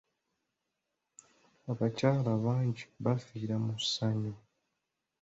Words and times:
Abakyala 1.71 2.31
bangi 2.43 2.83
baafiira 3.03 3.55
mu 3.63 3.73
ssanya. 3.83 4.33